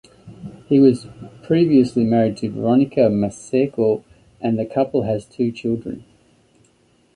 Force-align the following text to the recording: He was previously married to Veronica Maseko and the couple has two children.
He 0.67 0.79
was 0.79 1.05
previously 1.43 2.03
married 2.05 2.35
to 2.37 2.49
Veronica 2.49 3.01
Maseko 3.01 4.03
and 4.41 4.57
the 4.57 4.65
couple 4.65 5.03
has 5.03 5.25
two 5.25 5.51
children. 5.51 6.03